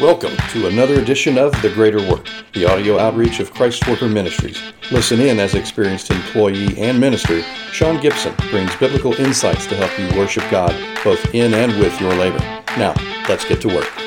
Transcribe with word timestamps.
Welcome 0.00 0.34
to 0.52 0.68
another 0.68 1.00
edition 1.00 1.36
of 1.36 1.52
The 1.60 1.68
Greater 1.68 1.98
Work, 2.08 2.26
the 2.54 2.64
audio 2.64 2.98
outreach 2.98 3.40
of 3.40 3.52
Christ 3.52 3.86
Worker 3.86 4.08
Ministries. 4.08 4.58
Listen 4.90 5.20
in 5.20 5.38
as 5.38 5.54
experienced 5.54 6.10
employee 6.10 6.78
and 6.78 6.98
minister, 6.98 7.42
Sean 7.72 8.00
Gibson 8.00 8.34
brings 8.50 8.74
biblical 8.76 9.12
insights 9.14 9.66
to 9.66 9.76
help 9.76 9.96
you 9.98 10.18
worship 10.18 10.44
God 10.50 10.74
both 11.04 11.22
in 11.34 11.52
and 11.52 11.78
with 11.78 12.00
your 12.00 12.14
labor. 12.14 12.38
Now, 12.78 12.94
let's 13.28 13.44
get 13.44 13.60
to 13.62 13.68
work. 13.68 14.01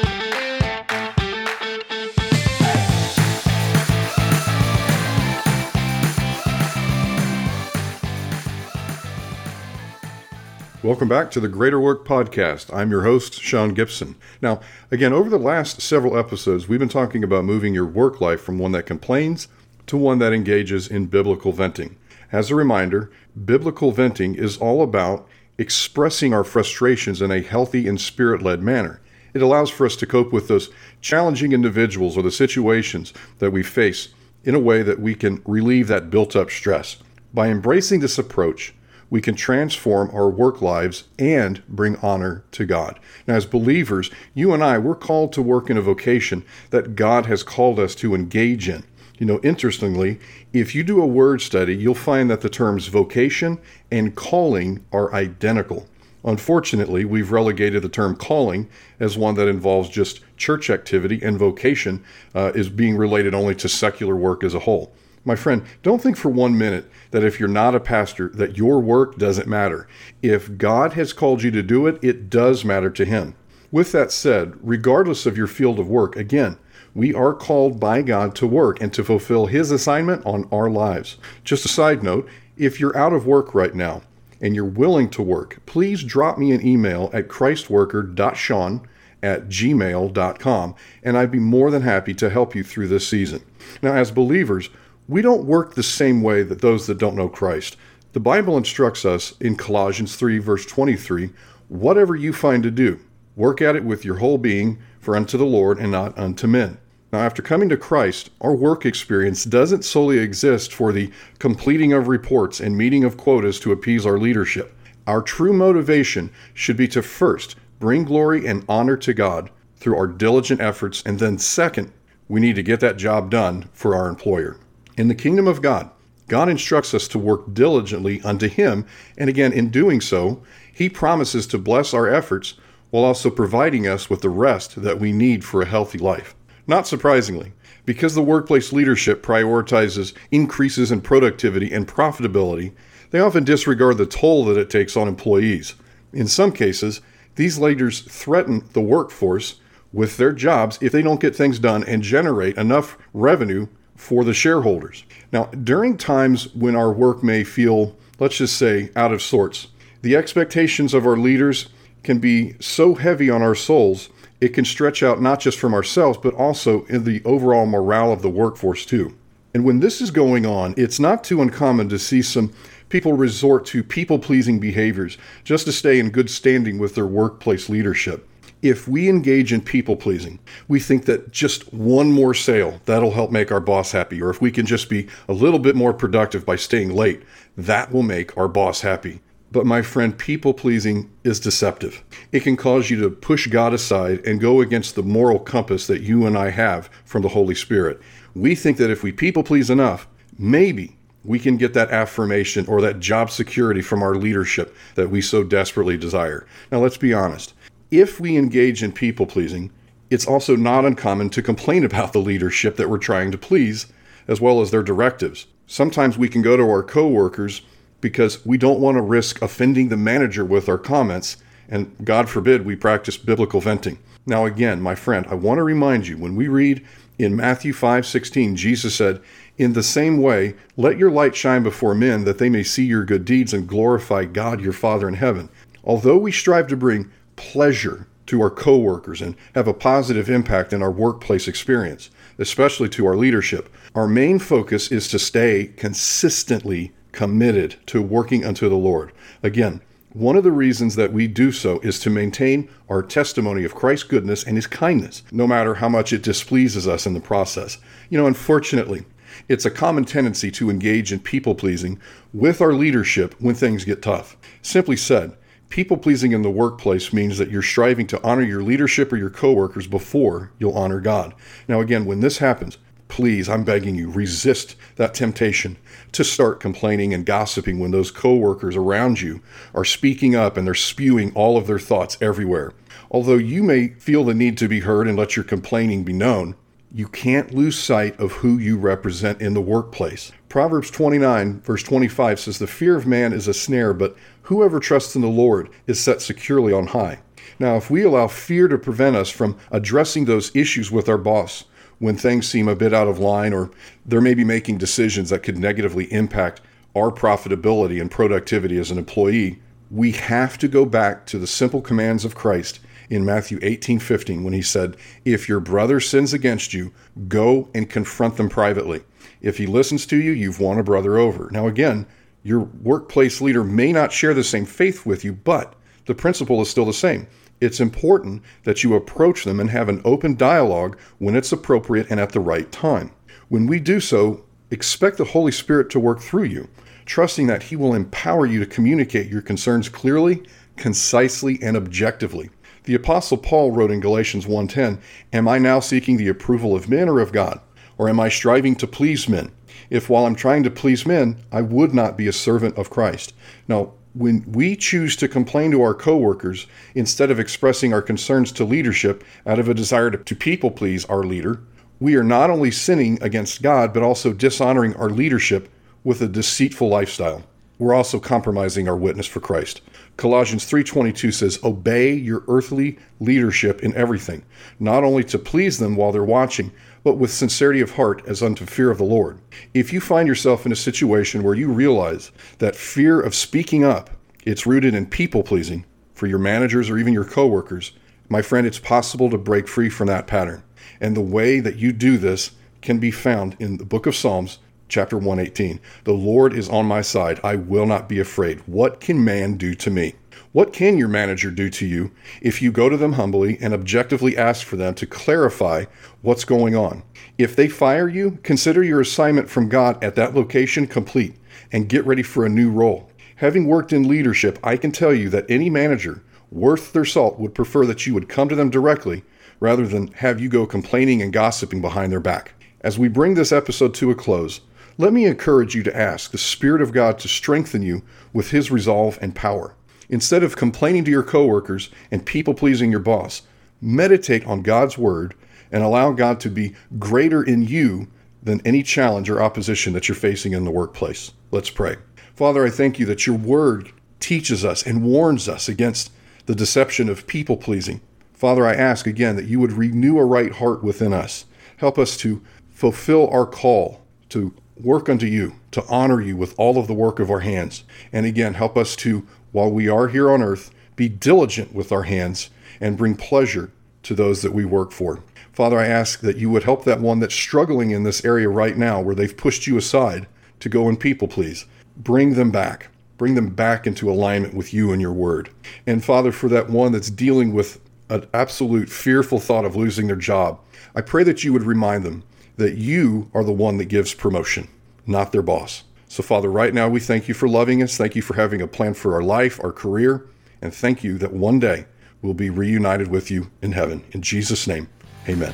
Welcome 10.85 11.07
back 11.07 11.31
to 11.31 11.39
the 11.39 11.47
Greater 11.47 11.79
Work 11.79 12.05
Podcast. 12.05 12.71
I'm 12.71 12.91
your 12.91 13.01
host, 13.01 13.41
Sean 13.41 13.73
Gibson. 13.73 14.15
Now, 14.39 14.61
again, 14.91 15.13
over 15.13 15.31
the 15.31 15.39
last 15.39 15.81
several 15.81 16.15
episodes, 16.15 16.67
we've 16.67 16.77
been 16.77 16.89
talking 16.89 17.23
about 17.23 17.43
moving 17.43 17.73
your 17.73 17.87
work 17.87 18.21
life 18.21 18.39
from 18.39 18.59
one 18.59 18.71
that 18.73 18.85
complains 18.85 19.47
to 19.87 19.97
one 19.97 20.19
that 20.19 20.31
engages 20.31 20.87
in 20.87 21.07
biblical 21.07 21.51
venting. 21.51 21.95
As 22.31 22.51
a 22.51 22.55
reminder, 22.55 23.11
biblical 23.45 23.93
venting 23.93 24.35
is 24.35 24.57
all 24.57 24.83
about 24.83 25.27
expressing 25.57 26.35
our 26.35 26.43
frustrations 26.43 27.19
in 27.19 27.31
a 27.31 27.41
healthy 27.41 27.87
and 27.87 27.99
spirit 27.99 28.43
led 28.43 28.61
manner. 28.61 29.01
It 29.33 29.41
allows 29.41 29.71
for 29.71 29.87
us 29.87 29.95
to 29.95 30.05
cope 30.05 30.31
with 30.31 30.47
those 30.47 30.69
challenging 31.01 31.51
individuals 31.51 32.15
or 32.15 32.21
the 32.21 32.29
situations 32.29 33.11
that 33.39 33.49
we 33.49 33.63
face 33.63 34.09
in 34.43 34.53
a 34.53 34.59
way 34.59 34.83
that 34.83 34.99
we 34.99 35.15
can 35.15 35.41
relieve 35.47 35.87
that 35.87 36.11
built 36.11 36.35
up 36.35 36.51
stress. 36.51 36.97
By 37.33 37.47
embracing 37.47 38.01
this 38.01 38.19
approach, 38.19 38.75
we 39.09 39.21
can 39.21 39.35
transform 39.35 40.09
our 40.13 40.29
work 40.29 40.61
lives 40.61 41.05
and 41.19 41.65
bring 41.67 41.95
honor 41.97 42.43
to 42.51 42.65
God. 42.65 42.99
Now, 43.27 43.35
as 43.35 43.45
believers, 43.45 44.09
you 44.33 44.53
and 44.53 44.63
I, 44.63 44.77
we're 44.77 44.95
called 44.95 45.33
to 45.33 45.41
work 45.41 45.69
in 45.69 45.77
a 45.77 45.81
vocation 45.81 46.43
that 46.71 46.95
God 46.95 47.25
has 47.27 47.43
called 47.43 47.79
us 47.79 47.95
to 47.95 48.15
engage 48.15 48.67
in. 48.67 48.83
You 49.17 49.25
know, 49.25 49.39
interestingly, 49.43 50.19
if 50.51 50.75
you 50.75 50.83
do 50.83 51.01
a 51.01 51.07
word 51.07 51.41
study, 51.41 51.75
you'll 51.75 51.95
find 51.95 52.29
that 52.29 52.41
the 52.41 52.49
terms 52.49 52.87
vocation 52.87 53.59
and 53.89 54.15
calling 54.15 54.83
are 54.91 55.13
identical. 55.13 55.87
Unfortunately, 56.25 57.05
we've 57.05 57.31
relegated 57.31 57.83
the 57.83 57.89
term 57.89 58.15
calling 58.15 58.67
as 58.99 59.17
one 59.17 59.35
that 59.35 59.47
involves 59.47 59.89
just 59.89 60.21
church 60.37 60.69
activity, 60.69 61.21
and 61.23 61.37
vocation 61.37 62.03
uh, 62.33 62.51
is 62.55 62.67
being 62.67 62.97
related 62.97 63.33
only 63.35 63.55
to 63.55 63.69
secular 63.69 64.15
work 64.15 64.43
as 64.43 64.55
a 64.55 64.59
whole. 64.59 64.91
My 65.27 65.35
friend, 65.35 65.63
don't 65.81 66.01
think 66.01 66.17
for 66.17 66.29
one 66.29 66.55
minute 66.55 66.89
that 67.09 67.23
if 67.23 67.39
you're 67.39 67.49
not 67.49 67.73
a 67.73 67.79
pastor, 67.79 68.29
that 68.29 68.57
your 68.57 68.79
work 68.79 69.17
doesn't 69.17 69.47
matter. 69.47 69.87
If 70.21 70.57
God 70.57 70.93
has 70.93 71.13
called 71.13 71.41
you 71.41 71.49
to 71.49 71.63
do 71.63 71.87
it, 71.87 71.97
it 72.03 72.29
does 72.29 72.63
matter 72.63 72.91
to 72.91 73.05
Him. 73.05 73.35
With 73.71 73.91
that 73.91 74.11
said, 74.11 74.53
regardless 74.61 75.25
of 75.25 75.35
your 75.35 75.47
field 75.47 75.79
of 75.79 75.89
work, 75.89 76.15
again, 76.15 76.57
we 76.93 77.13
are 77.13 77.33
called 77.33 77.79
by 77.79 78.03
God 78.03 78.35
to 78.35 78.47
work 78.47 78.79
and 78.79 78.93
to 78.93 79.03
fulfill 79.03 79.47
His 79.47 79.71
assignment 79.71 80.23
on 80.27 80.47
our 80.51 80.69
lives. 80.69 81.17
Just 81.43 81.65
a 81.65 81.69
side 81.69 82.03
note 82.03 82.29
if 82.55 82.79
you're 82.79 82.95
out 82.95 83.11
of 83.11 83.25
work 83.25 83.55
right 83.55 83.73
now 83.73 84.03
and 84.39 84.55
you're 84.55 84.63
willing 84.63 85.09
to 85.09 85.23
work, 85.23 85.59
please 85.65 86.03
drop 86.03 86.37
me 86.37 86.51
an 86.51 86.65
email 86.65 87.09
at 87.13 87.27
christworker.sean 87.27 88.87
at 89.23 89.47
gmail.com 89.47 90.75
and 91.03 91.17
I'd 91.17 91.31
be 91.31 91.39
more 91.39 91.71
than 91.71 91.81
happy 91.81 92.13
to 92.13 92.29
help 92.29 92.53
you 92.53 92.63
through 92.63 92.89
this 92.89 93.07
season. 93.07 93.41
Now, 93.81 93.93
as 93.93 94.11
believers, 94.11 94.69
we 95.07 95.21
don't 95.21 95.45
work 95.45 95.75
the 95.75 95.83
same 95.83 96.21
way 96.21 96.43
that 96.43 96.61
those 96.61 96.87
that 96.87 96.97
don't 96.97 97.15
know 97.15 97.29
Christ. 97.29 97.77
The 98.13 98.19
Bible 98.19 98.57
instructs 98.57 99.05
us 99.05 99.33
in 99.39 99.55
Colossians 99.55 100.15
3, 100.15 100.39
verse 100.39 100.65
23 100.65 101.31
whatever 101.67 102.15
you 102.15 102.31
find 102.31 102.61
to 102.61 102.69
do, 102.69 102.99
work 103.35 103.61
at 103.61 103.75
it 103.75 103.83
with 103.83 104.05
your 104.05 104.17
whole 104.17 104.37
being, 104.37 104.77
for 104.99 105.15
unto 105.15 105.37
the 105.37 105.45
Lord 105.45 105.79
and 105.79 105.91
not 105.91 106.17
unto 106.17 106.47
men. 106.47 106.77
Now, 107.11 107.19
after 107.19 107.41
coming 107.41 107.69
to 107.69 107.77
Christ, 107.77 108.29
our 108.41 108.55
work 108.55 108.85
experience 108.85 109.43
doesn't 109.43 109.85
solely 109.85 110.19
exist 110.19 110.73
for 110.73 110.91
the 110.91 111.11
completing 111.39 111.93
of 111.93 112.07
reports 112.07 112.59
and 112.59 112.77
meeting 112.77 113.03
of 113.03 113.17
quotas 113.17 113.59
to 113.61 113.71
appease 113.71 114.05
our 114.05 114.19
leadership. 114.19 114.75
Our 115.07 115.21
true 115.21 115.53
motivation 115.53 116.31
should 116.53 116.77
be 116.77 116.87
to 116.89 117.01
first 117.01 117.55
bring 117.79 118.03
glory 118.03 118.47
and 118.47 118.65
honor 118.67 118.97
to 118.97 119.13
God 119.13 119.49
through 119.75 119.97
our 119.97 120.07
diligent 120.07 120.61
efforts, 120.61 121.03
and 121.05 121.19
then 121.19 121.37
second, 121.37 121.91
we 122.27 122.41
need 122.41 122.55
to 122.55 122.63
get 122.63 122.79
that 122.79 122.97
job 122.97 123.29
done 123.29 123.69
for 123.73 123.95
our 123.95 124.07
employer. 124.07 124.57
In 124.97 125.09
the 125.09 125.15
kingdom 125.15 125.47
of 125.47 125.61
God, 125.61 125.89
God 126.27 126.47
instructs 126.47 126.93
us 126.93 127.07
to 127.09 127.19
work 127.19 127.53
diligently 127.53 128.21
unto 128.21 128.47
Him, 128.47 128.85
and 129.17 129.29
again, 129.29 129.51
in 129.51 129.69
doing 129.69 129.99
so, 129.99 130.41
He 130.71 130.89
promises 130.89 131.45
to 131.47 131.57
bless 131.57 131.93
our 131.93 132.07
efforts 132.07 132.53
while 132.91 133.03
also 133.03 133.29
providing 133.29 133.87
us 133.87 134.09
with 134.09 134.21
the 134.21 134.29
rest 134.29 134.81
that 134.81 134.99
we 134.99 135.11
need 135.11 135.43
for 135.43 135.61
a 135.61 135.65
healthy 135.67 135.97
life. 135.97 136.33
Not 136.65 136.87
surprisingly, 136.87 137.51
because 137.85 138.15
the 138.15 138.21
workplace 138.21 138.71
leadership 138.71 139.21
prioritizes 139.21 140.13
increases 140.31 140.91
in 140.91 141.01
productivity 141.01 141.71
and 141.71 141.87
profitability, 141.87 142.73
they 143.11 143.19
often 143.19 143.43
disregard 143.43 143.97
the 143.97 144.05
toll 144.05 144.45
that 144.45 144.57
it 144.57 144.69
takes 144.69 144.95
on 144.95 145.07
employees. 145.07 145.75
In 146.13 146.27
some 146.27 146.51
cases, 146.51 147.01
these 147.35 147.59
leaders 147.59 147.99
threaten 148.01 148.63
the 148.71 148.81
workforce 148.81 149.59
with 149.91 150.17
their 150.17 150.31
jobs 150.31 150.79
if 150.81 150.91
they 150.91 151.01
don't 151.01 151.19
get 151.19 151.35
things 151.35 151.59
done 151.59 151.83
and 151.83 152.01
generate 152.01 152.57
enough 152.57 152.97
revenue 153.13 153.67
for 153.95 154.23
the 154.23 154.33
shareholders. 154.33 155.03
Now, 155.31 155.45
during 155.45 155.97
times 155.97 156.53
when 156.53 156.75
our 156.75 156.91
work 156.91 157.23
may 157.23 157.43
feel, 157.43 157.95
let's 158.19 158.37
just 158.37 158.57
say, 158.57 158.91
out 158.95 159.13
of 159.13 159.21
sorts, 159.21 159.67
the 160.01 160.15
expectations 160.15 160.93
of 160.93 161.07
our 161.07 161.17
leaders 161.17 161.69
can 162.03 162.19
be 162.19 162.55
so 162.59 162.95
heavy 162.95 163.29
on 163.29 163.41
our 163.41 163.55
souls, 163.55 164.09
it 164.39 164.49
can 164.49 164.65
stretch 164.65 165.01
out 165.01 165.21
not 165.21 165.39
just 165.39 165.57
from 165.57 165.73
ourselves, 165.73 166.19
but 166.21 166.33
also 166.35 166.85
in 166.85 167.03
the 167.03 167.23
overall 167.25 167.65
morale 167.65 168.11
of 168.11 168.21
the 168.21 168.29
workforce, 168.29 168.85
too. 168.85 169.15
And 169.53 169.63
when 169.63 169.79
this 169.79 170.01
is 170.01 170.11
going 170.11 170.45
on, 170.45 170.73
it's 170.77 170.99
not 170.99 171.23
too 171.23 171.41
uncommon 171.41 171.87
to 171.89 171.97
see 171.97 172.21
some 172.21 172.53
people 172.89 173.13
resort 173.13 173.65
to 173.67 173.83
people 173.83 174.19
pleasing 174.19 174.59
behaviors 174.59 175.17
just 175.43 175.65
to 175.65 175.71
stay 175.71 175.97
in 175.97 176.09
good 176.09 176.29
standing 176.29 176.77
with 176.77 176.93
their 176.93 177.07
workplace 177.07 177.69
leadership 177.69 178.27
if 178.61 178.87
we 178.87 179.07
engage 179.07 179.53
in 179.53 179.61
people 179.61 179.95
pleasing, 179.95 180.39
we 180.67 180.79
think 180.79 181.05
that 181.05 181.31
just 181.31 181.71
one 181.73 182.11
more 182.11 182.33
sale, 182.33 182.81
that'll 182.85 183.11
help 183.11 183.31
make 183.31 183.51
our 183.51 183.59
boss 183.59 183.91
happy. 183.91 184.21
Or 184.21 184.29
if 184.29 184.41
we 184.41 184.51
can 184.51 184.65
just 184.65 184.89
be 184.89 185.07
a 185.27 185.33
little 185.33 185.59
bit 185.59 185.75
more 185.75 185.93
productive 185.93 186.45
by 186.45 186.55
staying 186.55 186.93
late, 186.93 187.23
that 187.57 187.91
will 187.91 188.03
make 188.03 188.35
our 188.37 188.47
boss 188.47 188.81
happy. 188.81 189.21
But 189.51 189.65
my 189.65 189.81
friend, 189.81 190.17
people 190.17 190.53
pleasing 190.53 191.09
is 191.23 191.39
deceptive. 191.39 192.03
It 192.31 192.41
can 192.41 192.57
cause 192.57 192.89
you 192.89 192.99
to 193.01 193.09
push 193.09 193.47
God 193.47 193.73
aside 193.73 194.25
and 194.25 194.41
go 194.41 194.59
against 194.59 194.95
the 194.95 195.03
moral 195.03 195.39
compass 195.39 195.87
that 195.87 196.01
you 196.01 196.25
and 196.25 196.37
I 196.37 196.49
have 196.49 196.89
from 197.05 197.21
the 197.21 197.29
Holy 197.29 197.55
Spirit. 197.55 198.01
We 198.33 198.55
think 198.55 198.77
that 198.77 198.89
if 198.89 199.03
we 199.03 199.11
people 199.11 199.43
please 199.43 199.69
enough, 199.69 200.07
maybe 200.37 200.97
we 201.23 201.39
can 201.39 201.57
get 201.57 201.73
that 201.73 201.91
affirmation 201.91 202.65
or 202.67 202.81
that 202.81 202.99
job 202.99 203.31
security 203.31 203.81
from 203.81 204.03
our 204.03 204.15
leadership 204.15 204.75
that 204.95 205.09
we 205.09 205.21
so 205.21 205.43
desperately 205.43 205.97
desire. 205.97 206.45
Now, 206.71 206.79
let's 206.79 206.97
be 206.97 207.13
honest 207.13 207.53
if 207.99 208.19
we 208.19 208.37
engage 208.37 208.83
in 208.83 208.91
people 208.91 209.25
pleasing, 209.25 209.71
it's 210.09 210.27
also 210.27 210.55
not 210.55 210.85
uncommon 210.85 211.29
to 211.31 211.41
complain 211.41 211.83
about 211.83 212.13
the 212.13 212.19
leadership 212.19 212.75
that 212.77 212.89
we're 212.89 212.97
trying 212.97 213.31
to 213.31 213.37
please, 213.37 213.87
as 214.27 214.39
well 214.39 214.61
as 214.61 214.71
their 214.71 214.83
directives. 214.83 215.47
Sometimes 215.67 216.17
we 216.17 216.29
can 216.29 216.41
go 216.41 216.55
to 216.55 216.63
our 216.63 216.83
coworkers 216.83 217.61
because 218.01 218.45
we 218.45 218.57
don't 218.57 218.79
want 218.79 218.97
to 218.97 219.01
risk 219.01 219.41
offending 219.41 219.89
the 219.89 219.97
manager 219.97 220.45
with 220.45 220.69
our 220.69 220.77
comments, 220.77 221.37
and 221.67 221.95
God 222.03 222.29
forbid 222.29 222.65
we 222.65 222.75
practice 222.75 223.17
biblical 223.17 223.61
venting. 223.61 223.97
Now 224.27 224.45
again, 224.45 224.81
my 224.81 224.95
friend, 224.95 225.25
I 225.29 225.35
want 225.35 225.57
to 225.57 225.63
remind 225.63 226.07
you 226.07 226.17
when 226.17 226.35
we 226.35 226.47
read 226.47 226.85
in 227.17 227.35
Matthew 227.35 227.73
5:16, 227.73 228.55
Jesus 228.55 228.93
said, 228.93 229.21
"In 229.57 229.73
the 229.73 229.83
same 229.83 230.17
way, 230.17 230.53
let 230.77 230.97
your 230.99 231.09
light 231.09 231.35
shine 231.35 231.63
before 231.63 231.95
men 231.95 232.25
that 232.25 232.37
they 232.37 232.49
may 232.49 232.63
see 232.63 232.83
your 232.83 233.05
good 233.05 233.25
deeds 233.25 233.53
and 233.53 233.67
glorify 233.67 234.25
God 234.25 234.61
your 234.61 234.73
Father 234.73 235.07
in 235.07 235.15
heaven." 235.15 235.49
Although 235.83 236.17
we 236.17 236.31
strive 236.31 236.67
to 236.67 236.77
bring 236.77 237.07
pleasure 237.35 238.07
to 238.27 238.41
our 238.41 238.49
coworkers 238.49 239.21
and 239.21 239.35
have 239.53 239.67
a 239.67 239.73
positive 239.73 240.29
impact 240.29 240.73
in 240.73 240.81
our 240.81 240.91
workplace 240.91 241.47
experience, 241.47 242.09
especially 242.39 242.89
to 242.89 243.05
our 243.05 243.15
leadership. 243.15 243.73
Our 243.93 244.07
main 244.07 244.39
focus 244.39 244.91
is 244.91 245.07
to 245.09 245.19
stay 245.19 245.67
consistently 245.77 246.93
committed 247.11 247.75
to 247.87 248.01
working 248.01 248.43
unto 248.43 248.67
the 248.67 248.75
Lord. 248.75 249.11
Again, 249.43 249.81
one 250.11 250.37
of 250.37 250.43
the 250.43 250.51
reasons 250.51 250.95
that 250.95 251.11
we 251.11 251.27
do 251.27 251.51
so 251.51 251.79
is 251.81 251.99
to 251.99 252.09
maintain 252.09 252.69
our 252.87 253.03
testimony 253.03 253.65
of 253.65 253.75
Christ's 253.75 254.07
goodness 254.07 254.43
and 254.43 254.55
his 254.55 254.65
kindness, 254.65 255.23
no 255.31 255.45
matter 255.45 255.75
how 255.75 255.89
much 255.89 256.13
it 256.13 256.23
displeases 256.23 256.87
us 256.87 257.05
in 257.05 257.13
the 257.13 257.19
process. 257.19 257.77
You 258.09 258.17
know, 258.17 258.25
unfortunately, 258.25 259.05
it's 259.49 259.65
a 259.65 259.71
common 259.71 260.05
tendency 260.05 260.51
to 260.51 260.69
engage 260.69 261.11
in 261.11 261.19
people 261.19 261.53
pleasing 261.53 261.99
with 262.33 262.61
our 262.61 262.73
leadership 262.73 263.35
when 263.39 263.55
things 263.55 263.83
get 263.83 264.01
tough. 264.01 264.37
Simply 264.61 264.95
said, 264.95 265.35
People 265.69 265.97
pleasing 265.97 266.31
in 266.31 266.41
the 266.41 266.49
workplace 266.49 267.11
means 267.11 267.37
that 267.37 267.49
you're 267.49 267.61
striving 267.61 268.07
to 268.07 268.23
honor 268.23 268.43
your 268.43 268.63
leadership 268.63 269.11
or 269.11 269.17
your 269.17 269.29
coworkers 269.29 269.87
before 269.87 270.51
you'll 270.57 270.77
honor 270.77 271.01
God. 271.01 271.33
Now, 271.67 271.81
again, 271.81 272.05
when 272.05 272.21
this 272.21 272.37
happens, 272.37 272.77
please, 273.07 273.49
I'm 273.49 273.63
begging 273.63 273.95
you, 273.95 274.09
resist 274.09 274.75
that 274.95 275.13
temptation 275.13 275.77
to 276.11 276.23
start 276.23 276.59
complaining 276.59 277.13
and 277.13 277.25
gossiping 277.25 277.79
when 277.79 277.91
those 277.91 278.11
coworkers 278.11 278.75
around 278.75 279.21
you 279.21 279.41
are 279.73 279.85
speaking 279.85 280.35
up 280.35 280.57
and 280.57 280.65
they're 280.65 280.73
spewing 280.73 281.31
all 281.33 281.57
of 281.57 281.67
their 281.67 281.79
thoughts 281.79 282.17
everywhere. 282.21 282.73
Although 283.11 283.35
you 283.35 283.63
may 283.63 283.89
feel 283.89 284.23
the 284.23 284.33
need 284.33 284.57
to 284.59 284.67
be 284.67 284.81
heard 284.81 285.07
and 285.07 285.17
let 285.17 285.35
your 285.35 285.45
complaining 285.45 286.03
be 286.03 286.13
known, 286.13 286.55
you 286.91 287.07
can't 287.07 287.53
lose 287.53 287.77
sight 287.77 288.17
of 288.19 288.31
who 288.31 288.57
you 288.57 288.77
represent 288.77 289.41
in 289.41 289.53
the 289.53 289.61
workplace. 289.61 290.31
Proverbs 290.55 290.89
29, 290.89 291.59
verse 291.59 291.83
25 291.83 292.39
says, 292.39 292.59
The 292.59 292.65
fear 292.65 292.95
of 292.95 293.05
man 293.05 293.33
is 293.33 293.49
a 293.49 293.53
snare, 293.53 293.93
but 293.93 294.15
whoever 294.43 294.79
trusts 294.79 295.13
in 295.13 295.21
the 295.21 295.27
Lord 295.27 295.67
is 295.85 295.99
set 295.99 296.21
securely 296.21 296.71
on 296.71 296.87
high. 296.87 297.19
Now, 297.59 297.75
if 297.75 297.91
we 297.91 298.03
allow 298.03 298.29
fear 298.29 298.69
to 298.69 298.77
prevent 298.77 299.17
us 299.17 299.29
from 299.29 299.57
addressing 299.69 300.23
those 300.23 300.55
issues 300.55 300.89
with 300.89 301.09
our 301.09 301.17
boss 301.17 301.65
when 301.99 302.15
things 302.15 302.47
seem 302.47 302.69
a 302.69 302.75
bit 302.75 302.93
out 302.93 303.09
of 303.09 303.19
line 303.19 303.51
or 303.51 303.69
they're 304.05 304.21
maybe 304.21 304.45
making 304.45 304.77
decisions 304.77 305.29
that 305.29 305.43
could 305.43 305.57
negatively 305.57 306.05
impact 306.13 306.61
our 306.95 307.11
profitability 307.11 307.99
and 307.99 308.09
productivity 308.09 308.77
as 308.77 308.91
an 308.91 308.97
employee, 308.97 309.61
we 309.91 310.13
have 310.13 310.57
to 310.59 310.69
go 310.69 310.85
back 310.85 311.25
to 311.25 311.37
the 311.37 311.47
simple 311.47 311.81
commands 311.81 312.23
of 312.23 312.35
Christ 312.35 312.79
in 313.09 313.25
Matthew 313.25 313.59
18 313.61 313.99
15 313.99 314.45
when 314.45 314.53
he 314.53 314.61
said, 314.61 314.95
If 315.25 315.49
your 315.49 315.59
brother 315.59 315.99
sins 315.99 316.31
against 316.31 316.73
you, 316.73 316.93
go 317.27 317.67
and 317.75 317.89
confront 317.89 318.37
them 318.37 318.47
privately. 318.47 319.03
If 319.41 319.57
he 319.57 319.67
listens 319.67 320.05
to 320.07 320.17
you, 320.17 320.31
you've 320.31 320.59
won 320.59 320.79
a 320.79 320.83
brother 320.83 321.17
over. 321.17 321.49
Now, 321.51 321.67
again, 321.67 322.05
your 322.43 322.59
workplace 322.59 323.41
leader 323.41 323.63
may 323.63 323.91
not 323.91 324.11
share 324.11 324.33
the 324.33 324.43
same 324.43 324.65
faith 324.65 325.05
with 325.05 325.23
you, 325.23 325.33
but 325.33 325.75
the 326.05 326.15
principle 326.15 326.61
is 326.61 326.69
still 326.69 326.85
the 326.85 326.93
same. 326.93 327.27
It's 327.61 327.79
important 327.79 328.43
that 328.63 328.83
you 328.83 328.95
approach 328.95 329.43
them 329.43 329.59
and 329.59 329.69
have 329.69 329.89
an 329.89 330.01
open 330.05 330.35
dialogue 330.35 330.99
when 331.19 331.35
it's 331.35 331.51
appropriate 331.51 332.07
and 332.09 332.19
at 332.19 332.31
the 332.31 332.39
right 332.39 332.71
time. 332.71 333.11
When 333.49 333.65
we 333.65 333.79
do 333.79 333.99
so, 333.99 334.43
expect 334.71 335.17
the 335.17 335.25
Holy 335.25 335.51
Spirit 335.51 335.89
to 335.91 335.99
work 335.99 336.19
through 336.19 336.43
you, 336.43 336.67
trusting 337.05 337.47
that 337.47 337.63
He 337.63 337.75
will 337.75 337.93
empower 337.93 338.45
you 338.45 338.59
to 338.59 338.65
communicate 338.65 339.31
your 339.31 339.41
concerns 339.41 339.89
clearly, 339.89 340.43
concisely, 340.75 341.57
and 341.61 341.77
objectively. 341.77 342.49
The 342.83 342.95
apostle 342.95 343.37
Paul 343.37 343.71
wrote 343.71 343.89
in 343.89 343.99
Galatians 343.99 344.45
1:10, 344.45 344.99
"Am 345.33 345.47
I 345.47 345.57
now 345.57 345.79
seeking 345.79 346.17
the 346.17 346.27
approval 346.27 346.75
of 346.75 346.89
men 346.89 347.09
or 347.09 347.19
of 347.19 347.31
God, 347.31 347.59
or 347.97 348.09
am 348.09 348.19
I 348.19 348.29
striving 348.29 348.75
to 348.75 348.87
please 348.87 349.29
men? 349.29 349.51
If 349.89 350.09
while 350.09 350.25
I'm 350.25 350.35
trying 350.35 350.63
to 350.63 350.71
please 350.71 351.05
men, 351.05 351.37
I 351.51 351.61
would 351.61 351.93
not 351.93 352.17
be 352.17 352.27
a 352.27 352.33
servant 352.33 352.77
of 352.77 352.89
Christ." 352.89 353.33
Now, 353.67 353.91
when 354.13 354.43
we 354.47 354.75
choose 354.75 355.15
to 355.17 355.27
complain 355.27 355.71
to 355.71 355.81
our 355.81 355.93
coworkers 355.93 356.67
instead 356.95 357.29
of 357.29 357.39
expressing 357.39 357.93
our 357.93 358.01
concerns 358.01 358.51
to 358.53 358.63
leadership 358.63 359.23
out 359.45 359.59
of 359.59 359.67
a 359.67 359.73
desire 359.73 360.09
to, 360.09 360.17
to 360.17 360.35
people 360.35 360.71
please 360.71 361.03
our 361.05 361.23
leader, 361.23 361.59
we 361.99 362.15
are 362.15 362.23
not 362.23 362.49
only 362.49 362.71
sinning 362.71 363.17
against 363.21 363.61
God, 363.61 363.93
but 363.93 364.03
also 364.03 364.33
dishonoring 364.33 364.95
our 364.95 365.09
leadership 365.09 365.69
with 366.03 366.21
a 366.21 366.27
deceitful 366.27 366.87
lifestyle. 366.87 367.43
We're 367.77 367.93
also 367.93 368.19
compromising 368.19 368.87
our 368.87 368.95
witness 368.95 369.27
for 369.27 369.41
Christ. 369.41 369.81
Colossians 370.17 370.65
3:22 370.65 371.31
says, 371.31 371.59
"Obey 371.63 372.13
your 372.13 372.43
earthly 372.47 372.97
leadership 373.19 373.83
in 373.83 373.93
everything, 373.95 374.43
not 374.79 375.03
only 375.03 375.23
to 375.25 375.37
please 375.37 375.77
them 375.77 375.95
while 375.95 376.11
they're 376.11 376.23
watching, 376.23 376.71
but 377.03 377.17
with 377.17 377.31
sincerity 377.31 377.81
of 377.81 377.91
heart 377.91 378.21
as 378.25 378.41
unto 378.41 378.65
fear 378.65 378.89
of 378.89 378.97
the 378.97 379.03
Lord." 379.03 379.39
If 379.73 379.91
you 379.91 379.99
find 379.99 380.27
yourself 380.27 380.65
in 380.65 380.71
a 380.71 380.75
situation 380.75 381.43
where 381.43 381.55
you 381.55 381.67
realize 381.67 382.31
that 382.59 382.75
fear 382.75 383.19
of 383.19 383.35
speaking 383.35 383.83
up, 383.83 384.09
it's 384.45 384.65
rooted 384.65 384.95
in 384.95 385.07
people 385.07 385.43
pleasing 385.43 385.83
for 386.13 386.27
your 386.27 386.39
managers 386.39 386.89
or 386.89 386.97
even 386.97 387.13
your 387.13 387.25
coworkers, 387.25 387.91
my 388.29 388.41
friend, 388.41 388.65
it's 388.65 388.79
possible 388.79 389.29
to 389.29 389.37
break 389.37 389.67
free 389.67 389.89
from 389.89 390.07
that 390.07 390.27
pattern. 390.27 390.63
And 391.01 391.15
the 391.15 391.21
way 391.21 391.59
that 391.59 391.77
you 391.77 391.91
do 391.91 392.17
this 392.17 392.51
can 392.81 392.99
be 392.99 393.11
found 393.11 393.55
in 393.59 393.77
the 393.77 393.85
book 393.85 394.05
of 394.05 394.15
Psalms 394.15 394.59
chapter 394.87 395.17
118. 395.17 395.79
The 396.03 396.13
Lord 396.13 396.53
is 396.53 396.69
on 396.69 396.85
my 396.85 397.01
side. 397.01 397.39
I 397.43 397.55
will 397.55 397.85
not 397.85 398.09
be 398.09 398.19
afraid. 398.19 398.59
What 398.65 398.99
can 398.99 399.23
man 399.23 399.57
do 399.57 399.73
to 399.75 399.89
me? 399.89 400.15
What 400.51 400.71
can 400.71 400.97
your 400.97 401.09
manager 401.09 401.51
do 401.51 401.69
to 401.71 401.85
you 401.85 402.11
if 402.41 402.61
you 402.61 402.71
go 402.71 402.87
to 402.87 402.95
them 402.95 403.13
humbly 403.13 403.57
and 403.59 403.73
objectively 403.73 404.37
ask 404.37 404.65
for 404.65 404.77
them 404.77 404.93
to 404.95 405.05
clarify 405.05 405.85
what's 406.21 406.45
going 406.45 406.75
on? 406.75 407.03
If 407.37 407.55
they 407.55 407.67
fire 407.67 408.07
you, 408.07 408.39
consider 408.43 408.83
your 408.83 409.01
assignment 409.01 409.49
from 409.49 409.67
God 409.67 410.01
at 410.03 410.15
that 410.15 410.33
location 410.33 410.87
complete 410.87 411.35
and 411.71 411.89
get 411.89 412.05
ready 412.05 412.23
for 412.23 412.45
a 412.45 412.49
new 412.49 412.71
role. 412.71 413.09
Having 413.37 413.67
worked 413.67 413.91
in 413.91 414.07
leadership, 414.07 414.57
I 414.63 414.77
can 414.77 414.93
tell 414.93 415.13
you 415.13 415.29
that 415.29 415.49
any 415.49 415.69
manager 415.69 416.23
worth 416.51 416.93
their 416.93 417.03
salt 417.03 417.37
would 417.37 417.53
prefer 417.53 417.85
that 417.85 418.07
you 418.07 418.13
would 418.13 418.29
come 418.29 418.47
to 418.47 418.55
them 418.55 418.69
directly 418.69 419.23
rather 419.59 419.85
than 419.85 420.07
have 420.13 420.39
you 420.39 420.47
go 420.47 420.65
complaining 420.65 421.21
and 421.21 421.33
gossiping 421.33 421.81
behind 421.81 422.11
their 422.11 422.19
back. 422.21 422.53
As 422.79 422.97
we 422.97 423.07
bring 423.07 423.33
this 423.33 423.51
episode 423.51 423.93
to 423.95 424.11
a 424.11 424.15
close, 424.15 424.61
let 424.97 425.11
me 425.11 425.25
encourage 425.25 425.75
you 425.75 425.83
to 425.83 425.95
ask 425.95 426.31
the 426.31 426.37
Spirit 426.37 426.81
of 426.81 426.93
God 426.93 427.19
to 427.19 427.27
strengthen 427.27 427.81
you 427.81 428.03
with 428.31 428.51
His 428.51 428.71
resolve 428.71 429.19
and 429.21 429.35
power. 429.35 429.75
Instead 430.09 430.43
of 430.43 430.55
complaining 430.55 431.03
to 431.03 431.11
your 431.11 431.23
coworkers 431.23 431.89
and 432.11 432.25
people 432.25 432.53
pleasing 432.53 432.91
your 432.91 432.99
boss, 432.99 433.41
meditate 433.81 434.45
on 434.45 434.61
God's 434.61 434.97
Word 434.97 435.35
and 435.71 435.83
allow 435.83 436.11
God 436.11 436.39
to 436.41 436.49
be 436.49 436.75
greater 436.97 437.43
in 437.43 437.63
you 437.63 438.07
than 438.41 438.61
any 438.63 438.83
challenge 438.83 439.29
or 439.29 439.41
opposition 439.41 439.91
that 439.93 440.07
you're 440.07 440.15
facing 440.15 440.53
in 440.53 440.63
the 440.63 440.71
workplace. 440.71 441.31
Let's 441.51 441.69
pray. 441.69 441.97
Father, 442.35 442.65
I 442.65 442.69
thank 442.69 442.99
you 442.99 443.05
that 443.07 443.27
your 443.27 443.37
Word 443.37 443.91
teaches 444.19 444.63
us 444.63 444.85
and 444.85 445.03
warns 445.03 445.49
us 445.49 445.67
against 445.67 446.11
the 446.45 446.55
deception 446.55 447.09
of 447.09 447.27
people 447.27 447.57
pleasing. 447.57 447.99
Father, 448.33 448.65
I 448.65 448.75
ask 448.75 449.07
again 449.07 449.35
that 449.35 449.45
you 449.45 449.59
would 449.59 449.73
renew 449.73 450.17
a 450.19 450.25
right 450.25 450.53
heart 450.53 450.83
within 450.83 451.11
us. 451.11 451.45
Help 451.77 451.97
us 451.97 452.15
to 452.17 452.41
fulfill 452.69 453.27
our 453.29 453.45
call 453.45 454.01
to 454.29 454.53
work 454.81 455.09
unto 455.09 455.25
you, 455.25 455.55
to 455.71 455.83
honor 455.87 456.21
you 456.21 456.35
with 456.35 456.53
all 456.57 456.77
of 456.77 456.87
the 456.87 456.93
work 456.93 457.19
of 457.19 457.31
our 457.31 457.39
hands. 457.39 457.83
And 458.11 458.25
again, 458.25 458.55
help 458.55 458.77
us 458.77 458.95
to, 458.97 459.25
while 459.51 459.71
we 459.71 459.87
are 459.87 460.07
here 460.07 460.29
on 460.29 460.41
earth, 460.41 460.71
be 460.95 461.09
diligent 461.09 461.73
with 461.73 461.91
our 461.91 462.03
hands 462.03 462.49
and 462.79 462.97
bring 462.97 463.15
pleasure 463.15 463.71
to 464.03 464.13
those 464.13 464.41
that 464.41 464.53
we 464.53 464.65
work 464.65 464.91
for. 464.91 465.23
Father, 465.53 465.79
I 465.79 465.87
ask 465.87 466.19
that 466.19 466.37
you 466.37 466.49
would 466.49 466.63
help 466.63 466.83
that 466.83 466.99
one 466.99 467.19
that's 467.19 467.33
struggling 467.33 467.91
in 467.91 468.03
this 468.03 468.25
area 468.25 468.49
right 468.49 468.77
now 468.77 469.01
where 469.01 469.15
they've 469.15 469.35
pushed 469.35 469.67
you 469.67 469.77
aside 469.77 470.27
to 470.59 470.69
go 470.69 470.89
and 470.89 470.99
people 470.99 471.27
please. 471.27 471.65
Bring 471.95 472.33
them 472.33 472.51
back. 472.51 472.89
Bring 473.17 473.35
them 473.35 473.51
back 473.51 473.87
into 473.87 474.11
alignment 474.11 474.53
with 474.53 474.73
you 474.73 474.91
and 474.91 475.01
your 475.01 475.13
word. 475.13 475.49
And 475.87 476.03
Father, 476.03 476.33
for 476.33 476.49
that 476.49 476.69
one 476.69 476.91
that's 476.91 477.09
dealing 477.09 477.53
with 477.53 477.79
an 478.09 478.27
absolute 478.33 478.89
fearful 478.89 479.39
thought 479.39 479.63
of 479.63 479.75
losing 479.77 480.07
their 480.07 480.17
job, 480.17 480.59
I 480.93 481.01
pray 481.01 481.23
that 481.23 481.43
you 481.43 481.53
would 481.53 481.63
remind 481.63 482.03
them 482.03 482.23
that 482.57 482.77
you 482.77 483.29
are 483.33 483.43
the 483.43 483.51
one 483.51 483.77
that 483.77 483.85
gives 483.85 484.13
promotion, 484.13 484.67
not 485.05 485.31
their 485.31 485.41
boss. 485.41 485.83
So, 486.07 486.23
Father, 486.23 486.49
right 486.49 486.73
now 486.73 486.87
we 486.87 486.99
thank 486.99 487.27
you 487.27 487.33
for 487.33 487.49
loving 487.49 487.83
us. 487.83 487.97
Thank 487.97 488.15
you 488.15 488.21
for 488.21 488.35
having 488.35 488.61
a 488.61 488.67
plan 488.67 488.93
for 488.93 489.13
our 489.15 489.23
life, 489.23 489.61
our 489.63 489.71
career, 489.71 490.25
and 490.61 490.73
thank 490.73 491.03
you 491.03 491.17
that 491.17 491.33
one 491.33 491.59
day 491.59 491.85
we'll 492.21 492.33
be 492.33 492.49
reunited 492.49 493.09
with 493.09 493.29
you 493.29 493.51
in 493.61 493.73
heaven. 493.73 494.03
In 494.11 494.21
Jesus' 494.21 494.67
name, 494.67 494.87
amen. 495.27 495.53